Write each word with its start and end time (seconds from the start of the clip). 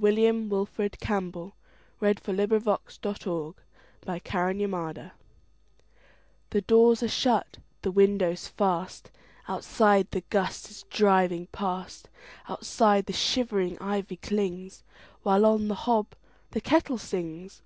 William 0.00 0.48
Wilfred 0.48 0.98
Campbell 0.98 1.54
1861–1918 2.02 2.16
A 2.16 2.18
Canadian 2.48 2.60
Folk 2.60 2.90
Song 2.90 3.54
CampbllWW 4.20 5.10
THE 6.50 6.60
DOORS 6.62 7.02
are 7.04 7.08
shut, 7.08 7.58
the 7.82 7.92
windows 7.92 8.48
fast, 8.48 9.12
Outside 9.46 10.10
the 10.10 10.22
gust 10.30 10.68
is 10.68 10.82
driving 10.90 11.46
past, 11.52 12.08
Outside 12.48 13.06
the 13.06 13.12
shivering 13.12 13.78
ivy 13.78 14.16
clings, 14.16 14.82
While 15.22 15.46
on 15.46 15.68
the 15.68 15.74
hob 15.76 16.14
the 16.50 16.60
kettle 16.60 16.98
sings. 16.98 17.62